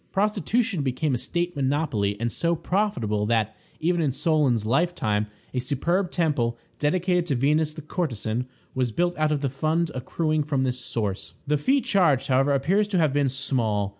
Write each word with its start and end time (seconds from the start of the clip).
Prostitution 0.11 0.81
became 0.81 1.13
a 1.13 1.17
state 1.19 1.55
monopoly, 1.55 2.19
and 2.19 2.31
so 2.31 2.55
profitable 2.55 3.27
that, 3.27 3.55
even 3.79 4.01
in 4.01 4.11
Solon's 4.11 4.65
lifetime, 4.65 5.27
a 5.53 5.59
superb 5.59 6.09
temple, 6.09 6.57
dedicated 6.79 7.27
to 7.27 7.35
Venus 7.35 7.75
the 7.75 7.83
courtesan, 7.83 8.47
was 8.73 8.91
built 8.91 9.15
out 9.15 9.31
of 9.31 9.41
the 9.41 9.47
fund 9.51 9.91
accruing 9.93 10.41
from 10.41 10.63
this 10.63 10.79
source. 10.79 11.35
The 11.45 11.59
fee 11.59 11.81
charged, 11.81 12.29
however, 12.29 12.51
appears 12.53 12.87
to 12.87 12.97
have 12.97 13.13
been 13.13 13.29
small. 13.29 13.89